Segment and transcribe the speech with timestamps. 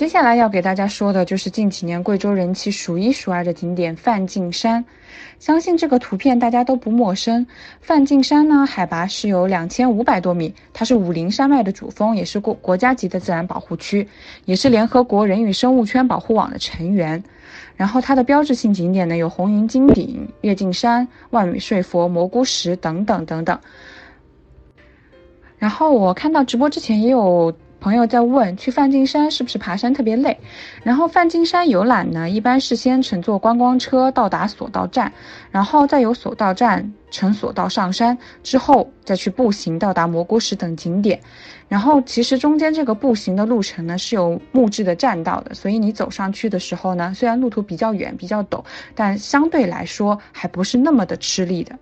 [0.00, 4.82] 接下来要给大家说的就是近几年贵州人气数一数二的景点梵净山。
[5.38, 7.46] 相信这个图片大家都不陌生。
[7.82, 14.08] 梵净山呢，海拔是有两千五百多米，它是武陵山脉的主峰，也是国国家级的自然保护区，
[14.46, 17.22] 也是联合国人与生物圈保护网的成员。
[17.76, 23.60] 然后它的标志性景点呢，有红云金顶、月镜山、万米睡佛、蘑菇石等等等等。
[25.58, 27.54] 然后我看到直播之前也有。
[27.80, 30.38] 朋友在问去梵净山是不是爬山特别累，
[30.82, 35.10] 然后梵净山游览呢，一般是先乘坐观光车到达索道站，
[35.50, 41.18] 然后再由索道站乘索道上山，之后再去步行到达蘑菇石等景点。
[41.68, 48.62] 然后其实中间这个步行的路程呢是有木质的栈道的，所以你走上去的时候呢，虽然路途比较远比较陡，
[48.94, 51.74] 但相对来说还不是那么的吃力的。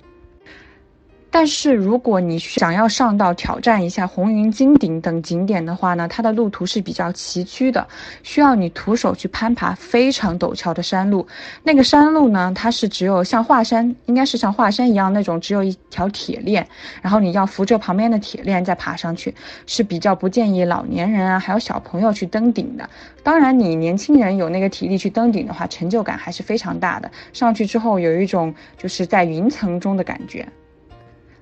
[1.38, 7.86] 但是如果你想要上到挑战一下红云金顶等景点的话呢，它的路途是比较崎岖的，
[8.24, 11.24] 需要你徒手去攀爬非常陡峭的山路。
[11.62, 16.66] 那个山路呢，它是只有像华山，应该是像华山一样那种只有一条铁链，
[17.00, 19.32] 然后你要扶着旁边的铁链再爬上去，
[19.64, 22.90] 是比较不建议老年人啊还有小朋友去登顶的。
[23.22, 27.08] 当然，你年轻人有那个体力去登顶的话，成就感还是非常大的。
[27.32, 30.44] 上去之后有一种就是在云层中的感觉。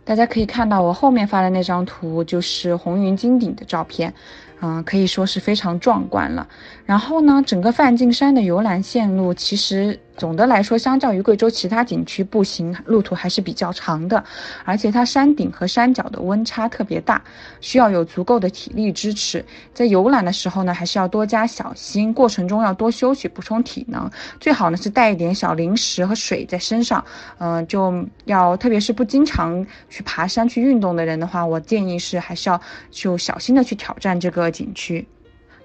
[0.06, 4.14] 大家可以看到我后面发的那张图，就是红云金顶的照片。
[4.60, 6.46] 嗯，可以说是非常壮观了。
[6.84, 14.22] 然后呢，整个梵净山的游览线路，其实总的来说，相较于贵州其他景区，步行路途还是比较长的。
[14.64, 17.20] 而且它山顶和山脚的温差特别大，
[17.60, 19.44] 需要有足够的体力支持。
[19.74, 24.08] 在游览的时候呢，还是要多加小心，过程中要多休息，补充体能。
[24.40, 27.04] 最好呢是带一点小零食和水在身上。
[27.38, 27.92] 嗯，就
[28.24, 32.60] 要特别是不经常去爬山去运动的人的话，我建议是还是要
[32.92, 35.06] 就小心的去挑战这个景区。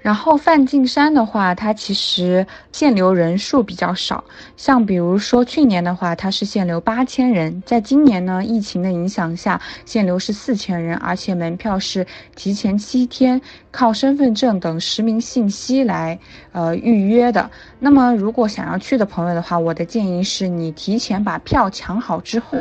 [0.02, 4.24] 然后梵净山的话，它其实限流人数比较少，
[4.58, 13.40] 像比如说去年的话，它是限流八千人，在今年呢，疫情的影响下，限流是四千人，而且门票是提前七天
[13.70, 16.18] 靠身份证等实名信息来
[16.52, 17.52] 呃预约的。
[17.78, 22.58] 那么如果想要去的朋友的话，我的建议是你提前把票抢好之后，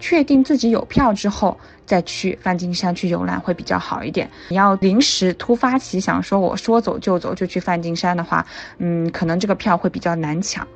[0.00, 1.56] 确定自己有票之后
[1.90, 4.26] 再去梵净山去游览会比较好一点。
[4.48, 6.80] 你要临时突发奇想说，我说。
[6.80, 8.46] 走就走，就去梵净山的话，
[8.78, 10.66] 嗯，可能这个票会比较难抢。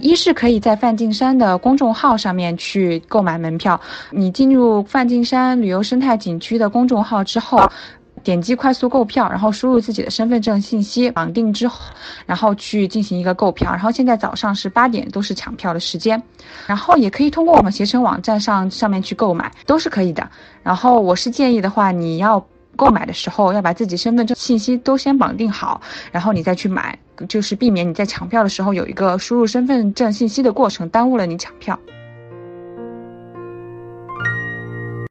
[0.00, 3.80] 一是可以在梵净山的公众号上面去购买门票。
[4.10, 7.70] 你进入梵净山旅游生态景区的公众号之后，
[8.24, 11.94] 点击快速购票，然后输入自己的身份证信息，绑定之后，
[12.26, 13.70] 然后去进行一个购票。
[13.70, 16.20] 然后现在早上是八点，都是抢票的时间。
[16.66, 20.28] 然后也可以通过我们携程网站上上面去购买，都是可以的。
[20.62, 22.44] 然后我是建议的话，你要。
[22.76, 25.80] 购买的时候要把自己身份证信息都先绑定好，
[26.10, 26.98] 然后你再去买，
[27.28, 31.78] 就是避免你在抢票的时候有一个输入身份证信息的过程耽误了你抢票。